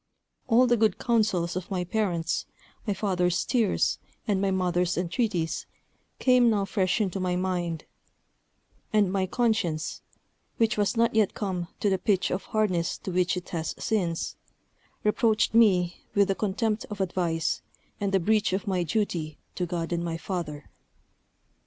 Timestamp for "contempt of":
16.33-16.99